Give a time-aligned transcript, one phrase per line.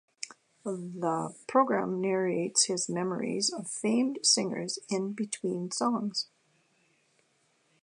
[0.63, 6.25] The program narrates his memories of famed singers in between songs.